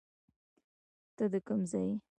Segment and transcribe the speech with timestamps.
[1.15, 1.95] ته د کم ځای یې